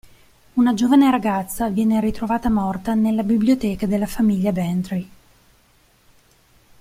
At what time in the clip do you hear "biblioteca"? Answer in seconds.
3.21-3.85